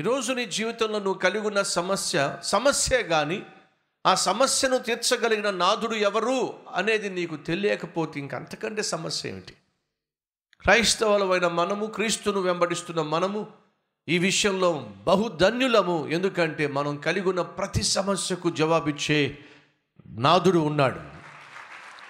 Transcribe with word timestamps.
ఈరోజు 0.00 0.32
నీ 0.32 0.46
జీవితంలో 0.46 0.98
నువ్వు 0.98 1.14
కలిగి 1.14 1.46
ఉన్న 1.46 1.62
సమస్య 1.62 2.38
సమస్య 2.42 3.02
కానీ 3.02 3.42
ఆ 4.06 4.14
సమస్యను 4.14 4.78
తీర్చగలిగిన 4.78 5.50
నాథుడు 5.50 5.94
ఎవరు 5.94 6.52
అనేది 6.74 7.10
నీకు 7.10 7.36
తెలియకపోతే 7.36 8.20
ఇంకంతకంటే 8.20 8.82
సమస్య 8.82 9.28
ఏమిటి? 9.28 9.52
క్రైస్తవులమైన 10.60 11.48
మనము 11.48 11.86
క్రీస్తును 11.86 12.40
వెంబడిస్తున్న 12.40 13.02
మనము 13.02 13.46
ఈ 14.08 14.18
విషయంలో 14.18 14.90
బహుధన్యులము. 15.06 16.08
ఎందుకంటే 16.08 16.66
మనం 16.66 16.96
కలిగి 16.96 17.28
ఉన్న 17.28 17.42
ప్రతి 17.42 17.82
సమస్యకు 17.82 18.50
జవాబిచ్చే 18.50 19.38
నాథుడు 20.06 20.58
ఉన్నాడు. 20.58 21.00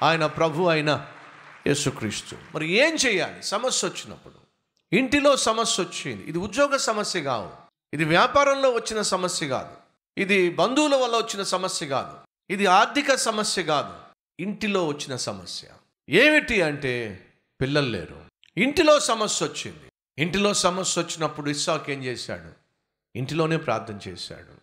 ఆయన 0.04 0.26
ప్రభు 0.26 0.62
అయిన 0.64 1.06
యేసుక్రీస్తు. 1.66 2.36
మరి 2.54 2.68
ఏం 2.68 2.94
చేయాలి? 2.94 3.42
సమస్య 3.42 3.88
వచ్చినప్పుడు. 3.88 4.34
ఇంటిలో 4.92 5.36
సమస్య 5.36 5.82
వచ్చింది. 5.82 6.24
ఇది 6.24 6.38
ఉద్యోగ 6.38 6.76
సమస్య 6.76 7.20
కావు. 7.20 7.69
ఇది 7.94 8.04
వ్యాపారంలో 8.04 8.70
వచ్చిన 8.70 9.02
సమస్య 9.02 9.48
కాదు. 9.48 9.76
ఇది 10.20 10.50
బంధువుల 10.50 10.96
వల్ల 10.96 11.16
వచ్చిన 11.16 11.42
సమస్య 11.42 11.86
కాదు. 11.86 12.18
ఇది 12.50 12.66
ఆర్థిక 12.66 13.14
సమస్య 13.14 13.62
కాదు. 13.62 13.98
ఇంటిలో 14.40 14.86
వచ్చిన 14.86 15.16
సమస్య. 15.16 15.68
ఏమిటి 16.10 16.62
అంటే 16.62 17.26
పిల్లలు 17.60 17.90
లేరు. 17.90 18.24
ఇంటిలో 18.56 19.00
సమస్య 19.00 19.46
వచ్చింది. 19.46 19.82
ఇంటిలో 20.18 20.54
సమస్య 20.54 21.02
వచ్చినప్పుడు 21.02 21.50
ఇస్సాక్ 21.50 21.90
ఏం 21.90 22.04
చేశాడు? 22.04 22.52
ఇంటిలోనే 23.18 23.56
ప్రార్థన 23.56 24.10
చేశాడు. 24.10 24.60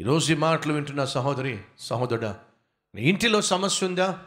ఈరోజు 0.00 0.32
ఈ 0.32 0.36
మాటలు 0.36 0.72
వింటున్న 0.72 1.04
సహోదరి 1.04 1.62
సహోదరుడా 1.78 2.40
నీ 2.94 3.02
ఇంటిలో 3.02 3.40
సమస్య 3.40 3.86
ఉందా? 3.86 4.24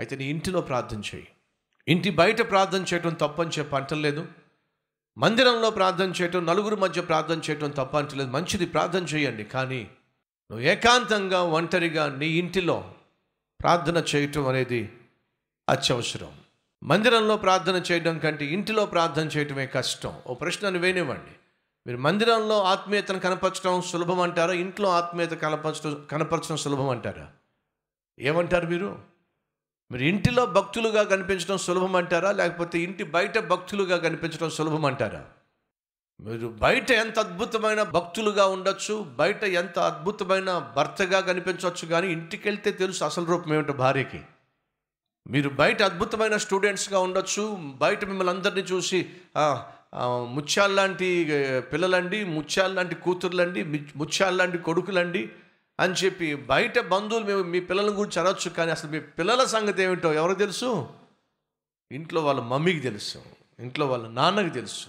అయితే 0.00 0.16
నీ 0.16 0.24
ఇంటిలో 0.24 0.60
ప్రార్థన 0.60 1.00
చేయి. 1.00 1.28
ఇంటి 1.88 2.10
బయట 2.10 2.50
ప్రార్థన 2.50 2.82
చేయటం 2.82 3.14
తప్పని 3.14 3.50
చెప్పి 3.50 3.76
అంటలేదు. 3.76 4.28
మందిరంలో 5.18 5.70
ప్రార్థన 5.70 6.10
చేయటం 6.10 6.46
నలుగురు 6.46 6.76
మధ్య 6.76 7.00
ప్రార్థన 7.00 7.40
చేయటం 7.50 7.70
తప్ప 7.70 7.98
అంటలేదు 7.98 8.30
మంచిది 8.30 8.66
ప్రార్థన 8.66 9.04
చేయండి 9.04 9.44
కానీ 9.44 9.90
నువ్వు 10.50 10.66
ఏకాంతంగా 10.66 11.42
ఒంటరిగా 11.42 12.16
నీ 12.16 12.26
ఇంటిలో 12.26 12.94
ప్రార్థన 13.60 14.04
చేయటం 14.16 14.48
అనేది 14.48 14.92
అత్యవసరం. 15.68 16.32
మందిరంలో 16.82 17.36
ప్రార్థన 17.36 17.82
చేయడం 17.92 18.18
కంటే 18.18 18.46
ఇంటిలో 18.46 18.86
ప్రార్థన 18.86 19.26
చేయటమే 19.26 19.66
కష్టం. 19.66 20.22
ఓ 20.26 20.34
ప్రశ్నను 20.34 20.78
వేనివ్వండి. 20.78 21.32
మీరు 21.86 21.98
మందిరంలో 21.98 22.62
ఆత్మీయతను 22.62 23.20
కనపరచడం 23.20 23.82
సులభం 23.82 24.20
అంటారా? 24.20 24.52
ఇంట్లో 24.52 24.88
ఆత్మీయత 24.88 25.30
కనపరచడం 25.30 26.06
కనపరచడం 26.10 26.56
సులభం 26.56 26.88
అంటారా? 26.88 27.28
ఏమంటారు 28.18 28.66
మీరు? 28.66 29.15
మీరు 29.90 30.02
ఇంటిలో 30.02 30.46
భక్తులుగా 30.54 31.02
కనిపించడం 31.04 31.56
సులభం 31.58 31.96
అంటారా 31.96 32.30
లేకపోతే 32.32 32.82
ఇంటి 32.82 33.04
బయట 33.12 33.38
భక్తులుగా 33.48 33.96
కనిపించడం 33.98 34.50
సులభం 34.50 34.84
అంటారా 34.84 35.20
మీరు 36.20 36.48
బయట 36.60 36.90
ఎంత 36.96 37.18
అద్భుతమైన 37.18 37.82
భక్తులుగా 37.94 38.46
ఉండొచ్చు 38.46 38.94
బయట 39.16 39.44
ఎంత 39.54 39.78
అద్భుతమైన 39.86 40.50
భర్తగా 40.76 41.20
కనిపించవచ్చు 41.20 41.86
కానీ 41.86 42.06
ఇంటికి 42.08 42.48
వెళ్తే 42.48 42.70
తెలుసు 42.72 43.04
అసలు 43.04 43.24
రూపం 43.24 43.54
ఏమిటో 43.54 43.72
భార్యకి. 43.74 44.20
మీరు 45.26 45.48
బయట 45.54 45.82
అద్భుతమైన 45.82 46.36
స్టూడెంట్స్గా 46.36 46.98
ఉండొచ్చు 46.98 47.44
బయట 47.78 48.04
మిమ్మల్ని 48.04 48.30
అందరినీ 48.30 48.60
చూసి 48.62 48.98
"ఆ, 49.36 49.46
లాంటి 49.94 50.06
ముత్యాల్లాంటి 50.34 51.08
ఏ, 51.30 51.60
పిల్లలండి 51.70 52.24
ముత్యాల్లాంటి 52.30 52.94
కూతుర్లండి 52.96 53.62
మి- 53.64 53.92
ముత్యాల్లాంటి 53.96 54.58
కొడుకులండి 54.58 55.22
అని 55.80 55.92
చెప్పి 55.92 56.34
బయట 56.34 56.78
బంధువులు 56.78 57.24
మేము 57.24 57.42
మీ 57.42 57.60
పిల్లల 57.60 57.90
గురించి 57.90 58.20
అనొచ్చు 58.20 58.50
కానీ 58.50 58.70
అసలు 58.70 58.90
మీ 58.90 59.00
పిల్లల 59.00 59.44
సంగతి 59.44 59.82
ఏమిటో 59.82 60.12
ఎవరికి 60.12 60.38
తెలుసు? 60.38 60.88
ఇంట్లో 61.92 62.24
వాళ్ళ 62.24 62.40
మమ్మీకి 62.40 62.80
తెలుసు 62.80 63.22
ఇంట్లో 63.58 63.86
వాళ్ళ 63.86 64.08
నాన్నకి 64.08 64.50
తెలుసు. 64.50 64.86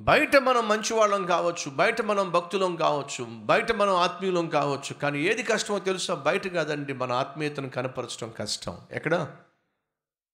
బయట 0.00 0.36
మనం 0.36 0.68
మంచి 0.68 0.94
వాళ్ళం 0.94 1.26
కావచ్చు 1.26 1.70
బయట 1.70 2.02
మనం 2.02 2.30
భక్తులం 2.30 2.76
కావచ్చు 2.76 3.24
బయట 3.24 3.72
మనం 3.72 3.94
ఆత్మీయులం 3.94 4.48
కావచ్చు 4.48 4.94
కానీ 4.94 5.22
ఏది 5.22 5.42
కష్టమో 5.42 5.78
తెలుసా? 5.78 6.14
బయట 6.14 6.48
కాదండి 6.48 6.92
మన 6.92 7.12
ఆత్మీయతను 7.12 7.68
కనపరచడం 7.68 8.30
కష్టం. 8.30 8.78
ఎక్కడ? 8.90 9.36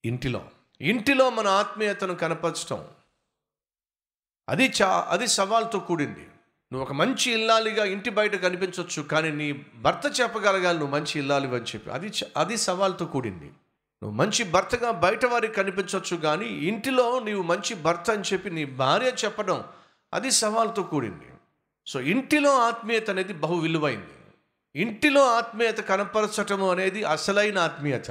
ఇంటిలో. 0.04 0.50
ఇంటిలో 0.80 1.30
మన 1.30 1.48
ఆత్మీయతను 1.48 2.14
కనపరచడం. 2.14 2.88
అది 4.48 4.72
చా 4.82 5.06
అది 5.08 5.26
సవాల్తో 5.26 5.78
కూడింది. 5.78 6.28
నువ్వు 6.72 6.86
ఒక 6.86 6.92
మంచి 6.92 7.32
ఇల్లాలిగా 7.32 7.84
ఇంటి 7.84 8.10
బయట 8.10 8.36
కనిపించవచ్చు 8.36 9.02
కానీ 9.02 9.30
నీ 9.30 9.52
భర్త 9.76 10.20
చెప్పగలగాలి 10.20 10.78
నువ్వు 10.78 10.94
మంచి 10.94 11.18
ఇల్లాలివి 11.18 11.56
అని 11.56 11.64
చెప్పి. 11.64 11.90
అది 11.90 12.12
అది 12.36 12.56
సవాల్తో 12.56 13.06
కూడింది. 13.06 13.44
నువ్వు 14.02 14.10
మంచి 14.10 14.44
భర్తగా 14.44 14.90
బయట 14.90 15.26
వారికి 15.26 15.54
కనిపించవచ్చు 15.54 16.16
కానీ 16.16 16.46
ఇంటిలో 16.46 17.18
నీవు 17.18 17.42
మంచి 17.42 17.74
భర్త 17.74 18.10
అని 18.10 18.22
చెప్పి 18.32 18.50
నీ 18.50 18.64
భార్య 18.64 19.12
చెప్పడం 19.24 19.64
అది 20.14 20.30
సవాల్తో 20.30 20.82
కూడింది. 20.82 21.26
సో 21.86 22.00
ఇంటిలో 22.00 22.58
ఆత్మీయత 22.58 23.10
అనేది 23.10 23.32
బహు 23.32 23.54
విలువైంది. 23.54 24.32
ఇంటిలో 24.76 25.36
ఆత్మీయత 25.36 25.78
కనపరచటము 25.78 26.70
అనేది 26.70 27.04
అసలైన 27.04 27.58
ఆత్మీయత. 27.58 28.10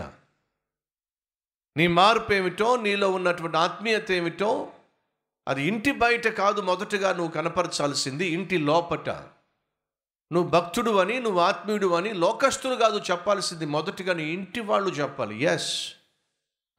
నీ 1.78 1.88
మార్పు 1.88 2.34
ఏమిటో 2.34 2.76
నీలో 2.76 3.12
ఉన్నటువంటి 3.12 3.58
ఆత్మీయత 3.58 4.12
ఏమిటో 4.12 4.72
అది 5.48 5.64
ఇంటి 5.64 5.92
బయట 5.92 6.28
కాదు 6.28 6.62
మొదటగా 6.62 7.14
నువ్వు 7.14 7.32
కనపరచాల్సింది 7.32 8.28
ఇంటి 8.28 8.58
లోపట. 8.58 9.10
నువ్వు 10.34 10.50
భక్తుడు 10.50 10.92
అని 10.92 11.20
నువ్వు 11.20 11.40
ఆత్మీయుడు 11.40 11.94
అని 11.94 12.14
లోకస్తులు 12.14 12.76
కాదు 12.76 13.02
చెప్పాల్సింది 13.12 13.66
మొదటిగా 13.66 14.14
నీ 14.14 14.24
ఇంటి 14.24 14.60
వాళ్ళు 14.60 14.90
చెప్పాలి. 14.90 15.44
ఎస్ 15.44 15.94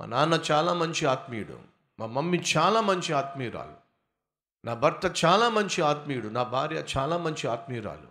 మా 0.00 0.06
నాన్న 0.06 0.40
చాలా 0.50 0.74
మంచి 0.74 1.06
ఆత్మీయుడు. 1.06 1.58
మా 2.00 2.06
మమ్మీ 2.06 2.42
చాలా 2.56 2.80
మంచి 2.80 3.12
ఆత్మీయురాలు. 3.12 3.74
నా 4.64 4.74
భర్త 4.74 5.24
చాలా 5.24 5.48
మంచి 5.48 5.82
ఆత్మీయుడు. 5.82 6.28
నా 6.28 6.42
భార్య 6.42 6.84
చాలా 6.96 7.18
మంచి 7.18 7.48
ఆత్మీయురాలు. 7.48 8.08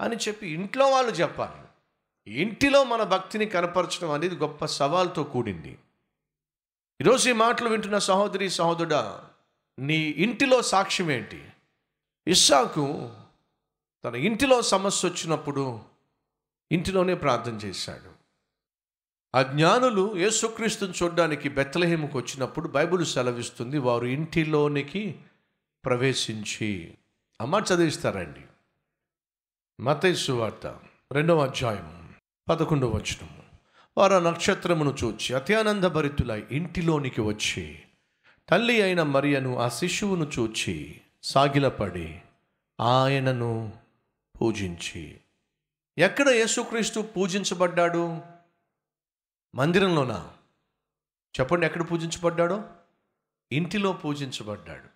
అని 0.00 0.16
చెప్పి 0.16 0.48
ఇంట్లో 0.48 0.90
వాళ్ళు 0.90 1.12
చెప్పాలి. 1.12 1.62
ఇంటిలో 2.32 2.84
మన 2.84 3.02
భక్తిని 3.02 3.46
కనపరచడం 3.46 4.10
అనేది 4.10 4.36
గొప్ప 4.36 4.64
సవాల్తో 4.64 5.24
కూడింది. 5.24 5.78
ఈరోజు 7.00 7.30
ఈ 7.30 7.32
మాటలు 7.32 7.68
వింటున్న 7.68 7.98
సహోదరి 7.98 8.50
సహోదరుడా 8.50 9.27
నీ 9.78 9.96
ఇంటిలో 9.96 10.62
సాక్ష్యం 10.62 11.10
ఏంటి? 11.10 11.48
ఇస్సాకు 12.26 13.12
తన 14.04 14.14
ఇంటిలో 14.14 14.62
సమస్య 14.62 15.08
వచ్చినప్పుడు 15.08 15.80
ఇంటిలోనే 16.72 17.14
ప్రార్థన 17.14 17.52
చేశాడు. 17.52 18.10
ఆ 19.34 19.42
జ్ఞానులు 19.42 20.16
యేసుక్రీస్తుని 20.16 20.92
చూడడానికి 21.02 21.48
బెత్తలహేముకు 21.48 22.18
వచ్చినప్పుడు 22.18 22.68
బైబిల్ 22.68 23.06
సెలవిస్తుంది 23.06 23.78
వారు 23.78 24.06
ఇంటిలోనికి 24.06 25.20
ప్రవేశించి 25.84 26.94
అమ్మ 27.40 27.54
చదివిస్తారండి. 27.54 28.40
మతేసు 29.82 30.32
వార్త 30.32 30.80
రెండవ 31.12 31.44
అధ్యాయం 31.44 32.14
పదకొండవ 32.48 32.88
వచనం 32.88 33.42
వారు 33.98 34.14
ఆ 34.14 34.18
నక్షత్రమును 34.18 34.96
చూచి 35.04 35.34
అత్యానంద 35.34 35.84
భరితులై 35.84 36.46
ఇంటిలోనికి 36.50 37.20
వచ్చి 37.20 37.82
తల్లి 38.50 38.82
అయిన 38.82 39.02
మరియను 39.02 39.58
ఆ 39.58 39.68
శిశువును 39.68 40.30
చూచి 40.38 41.00
సాగిలపడి 41.22 42.22
ఆయనను 42.80 43.72
పూజించి. 44.40 45.20
ఎక్కడ 45.98 46.28
యేసుక్రీస్తు 46.28 47.00
పూజించబడ్డాడు? 47.00 48.20
మందిరంలోనా? 49.54 50.30
చెప్పండి 51.40 51.66
ఎక్కడ 51.66 51.90
పూజించబడ్డాడో? 51.90 52.64
ఇంటిలో 53.52 53.92
పూజించబడ్డాడు. 53.92 54.88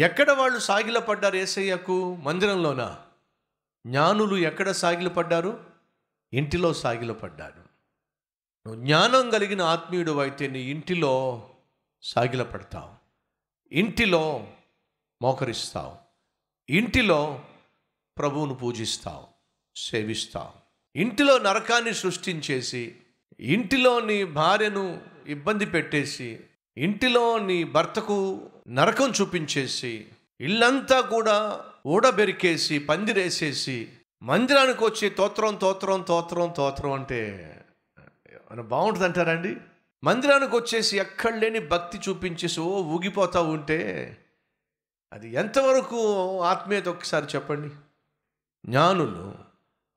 ఎక్కడ 0.00 0.30
వాళ్ళు 0.30 0.58
సాగిలపడ్డారు 0.58 1.36
ఏసయ్యకు? 1.36 2.16
మందిరంలోనా? 2.16 2.98
జ్ఞానులు 3.86 4.36
ఎక్కడ 4.36 4.70
సాగిలపడ్డారు? 4.70 5.64
ఇంటిలో 6.32 6.72
సాగిలపడ్డారు. 6.72 7.62
నువ్వు 8.68 8.84
జ్ఞానం 8.84 9.30
కలిగిన 9.30 9.62
ఆత్మీయుడు 9.62 10.18
అయితే 10.18 10.46
నీ 10.46 10.58
ఇంటిలో 10.58 11.48
సాగిలపడతావు 12.02 12.92
ఇంటిలో 13.72 14.24
మోకరిస్తావు 15.20 15.94
ఇంటిలో 16.68 17.20
ప్రభువును 18.16 18.54
పూజిస్తావు 18.54 19.26
సేవిస్తావు 19.76 20.52
ఇంటిలో 20.94 21.38
నరకాన్ని 21.38 21.94
సృష్టించేసి 21.94 22.82
ఇంటిలో 23.40 24.00
నీ 24.00 24.24
భార్యను 24.24 24.84
ఇబ్బంది 25.26 25.66
పెట్టేసి 25.66 26.28
ఇంటిలో 26.76 27.38
నీ 27.38 27.64
భర్తకు 27.64 28.18
నరకం 28.68 29.10
చూపించేసి 29.10 29.94
ఇల్లంతా 30.40 31.00
కూడా 31.00 31.36
ఊడబెరికేసి 31.86 32.78
పందిరేసేసి 32.78 33.78
మందిరానికి 34.22 34.84
వచ్చి 34.84 35.06
తోత్రం 35.10 35.54
తోత్రం 35.56 36.02
తోత్రం 36.02 36.50
తోత్రం 36.56 36.92
అంటే 36.92 37.20
బాగుంటుంది 38.70 39.04
అంటారండి 39.04 39.52
మందిరానికి 40.04 40.56
వచ్చేసి 40.56 40.98
ఎక్కడ 40.98 41.36
లేని 41.36 41.58
భక్తి 41.60 41.98
చూపించేసి 41.98 42.60
ఓ 42.60 42.82
ఉంటే 43.42 44.16
అది 45.12 45.28
ఎంతవరకు 45.28 46.40
ఆత్మీయత 46.40 46.88
ఒకసారి 46.88 47.26
చెప్పండి. 47.26 47.68
జ్ఞానులు 48.66 49.34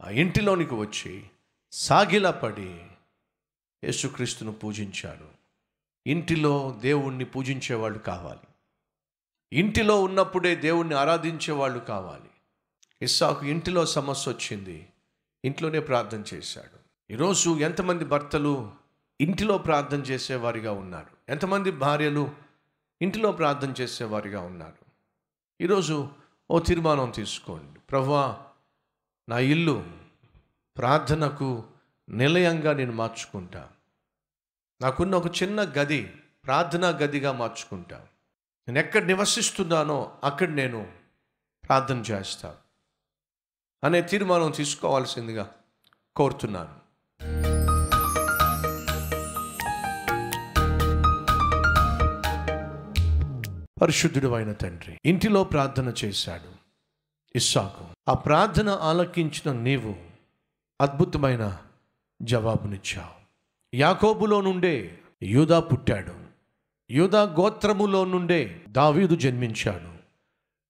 ఆ 0.01 0.09
ఇంటిలోనికి 0.09 0.73
వచ్చి 0.73 1.23
సాగిలపడి 1.71 2.85
యేసుక్రీస్తును 3.83 4.51
పూజించారు. 4.51 5.29
ఇంటిలో 6.07 6.77
దేవుణ్ణి 6.81 7.25
పూజించేవాళ్ళు 7.25 7.99
కావాలి. 7.99 8.47
ఇంటిలో 9.53 10.03
ఉన్నప్పుడే 10.03 10.55
దేవుణ్ణి 10.55 10.95
ఆరాధించే 10.95 11.53
వాళ్ళు 11.53 11.79
కావాలి. 11.79 12.29
ఇస్సాకు 13.01 13.45
ఇంటిలో 13.45 13.85
సమస్య 13.85 14.31
వచ్చింది. 14.31 14.87
ఇంట్లోనే 15.45 15.79
ప్రార్థన 15.79 16.23
చేశాడు. 16.33 16.79
ఈరోజు 17.13 17.49
ఎంతమంది 17.59 18.05
భర్తలు 18.05 18.84
ఇంటిలో 19.21 19.57
ప్రార్థన 19.57 19.99
చేసేవారిగా 19.99 20.71
ఉన్నారు. 20.71 21.07
ఎంతమంది 21.29 21.71
భార్యలు 21.71 22.31
ఇంటిలో 23.01 23.31
ప్రార్థన 23.31 23.73
చేసేవారిగా 23.81 24.41
ఉన్నారు. 24.41 24.85
ఈరోజు 25.61 26.09
ఓ 26.51 26.59
తీర్మానం 26.59 27.11
తీసుకోండి. 27.11 27.79
ప్రభా 27.79 28.47
నా 29.29 29.39
ఇల్లు 29.39 29.85
ప్రార్థనకు 30.77 31.63
నిలయంగా 32.09 32.73
నేను 32.73 32.91
మార్చుకుంటా. 32.91 33.69
నాకున్న 34.81 35.15
ఒక 35.15 35.41
చిన్న 35.43 35.61
గది 35.61 36.13
ప్రార్థనా 36.45 36.89
గదిగా 36.89 37.31
మార్చుకుంటా. 37.31 37.97
నేను 38.67 38.79
ఎక్కడ 38.79 39.03
నివసిస్తున్నానో 39.03 40.17
అక్కడ 40.23 40.49
నేను 40.49 40.93
ప్రార్థన 41.67 41.97
చేస్తా 41.97 42.55
అనే 43.83 44.01
తీర్మానం 44.01 44.51
తీసుకోవాల్సిందిగా 44.51 45.55
కోరుతున్నాను. 46.15 46.84
పరిశుద్ధుడు 53.81 54.27
అయిన 54.27 54.51
తండ్రి. 54.51 54.99
ఇంటిలో 55.05 55.43
ప్రార్థన 55.43 55.93
చేశాడు. 56.05 56.51
ఇస్సాకు 57.35 57.85
ఆ 58.09 58.13
ప్రార్థన 58.13 58.69
ఆలకించిన 58.69 59.51
నీవు 59.51 59.95
అద్భుతమైన 60.81 61.57
జవాబునిచ్చావు. 62.21 63.25
యాకోబులో 63.75 64.41
నుండే 64.41 64.99
యూదా 65.23 65.59
పుట్టాడు. 65.59 66.15
యూదా 66.91 67.23
గోత్రములో 67.23 68.05
నుండే 68.05 68.65
దావీదు 68.69 69.15
జన్మించాడు. 69.15 69.93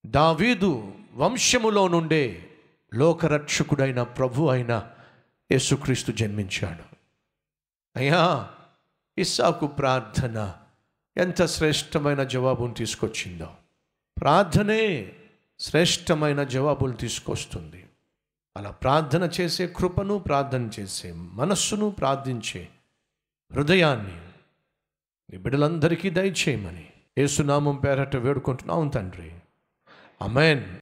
దావీదు 0.07 0.93
వంశములో 1.13 1.87
నుండే 1.87 2.49
లోకరక్షకుడైన 2.93 4.03
ప్రభు 4.03 4.47
అయిన 4.47 4.87
యేసుక్రీస్తు 5.51 6.11
జన్మించాడు. 6.11 6.95
అయ్యా 7.95 8.49
ఇస్సాకు 9.17 9.67
ప్రార్థన 9.67 10.53
ఎంత 11.17 11.45
శ్రేష్టమైన 11.45 12.23
జవాబును 12.23 12.73
తీసుకొచ్చిందో. 12.73 13.47
ప్రార్థనే 14.21 15.11
శ్రేష్టమైన 15.59 16.43
జవాబులు 16.43 16.93
తీసుకొస్తుంది. 16.93 17.85
అలా 18.57 18.71
ప్రార్థన 18.71 19.29
చేసే 19.41 19.67
కృపను 19.67 20.17
ప్రార్థన 20.17 20.69
చేసే 20.79 21.11
మనస్సును 21.11 21.89
ప్రార్థించే 21.89 22.67
హృదయాన్ని 23.53 24.21
నీ 25.31 25.37
బిడ్డలందరికీ 25.37 26.09
దయచేయమని 26.09 26.89
ఏసునామం 27.17 27.75
పేరట 27.75 28.15
వేడుకుంటున్నాం 28.15 28.87
తండ్రి. 28.87 29.31
అమెన్ 30.21 30.65